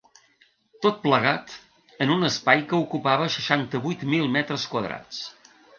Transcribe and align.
Tot 0.85 0.95
plegat, 1.03 1.53
en 2.05 2.15
un 2.15 2.29
espai 2.31 2.65
que 2.73 2.81
ocupava 2.87 3.31
seixanta-vuit 3.39 4.09
mil 4.17 4.29
metres 4.39 4.71
quadrats. 4.75 5.25